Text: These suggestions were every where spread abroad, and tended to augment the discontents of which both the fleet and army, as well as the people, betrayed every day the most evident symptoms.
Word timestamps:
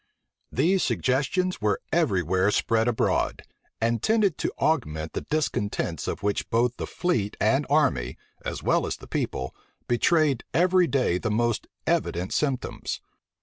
These 0.51 0.81
suggestions 0.81 1.61
were 1.61 1.79
every 1.91 2.23
where 2.23 2.49
spread 2.49 2.87
abroad, 2.87 3.43
and 3.79 4.01
tended 4.01 4.35
to 4.39 4.51
augment 4.57 5.13
the 5.13 5.21
discontents 5.29 6.07
of 6.07 6.23
which 6.23 6.49
both 6.49 6.77
the 6.77 6.87
fleet 6.87 7.37
and 7.39 7.67
army, 7.69 8.17
as 8.43 8.63
well 8.63 8.87
as 8.87 8.97
the 8.97 9.05
people, 9.05 9.53
betrayed 9.87 10.43
every 10.55 10.87
day 10.87 11.19
the 11.19 11.29
most 11.29 11.67
evident 11.85 12.33
symptoms. 12.33 12.99